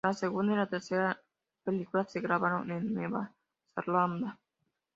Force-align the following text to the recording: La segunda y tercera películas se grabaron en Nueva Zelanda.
La 0.03 0.13
segunda 0.13 0.63
y 0.63 0.67
tercera 0.67 1.21
películas 1.63 2.11
se 2.11 2.21
grabaron 2.21 2.71
en 2.71 2.91
Nueva 2.91 3.35
Zelanda. 3.75 4.39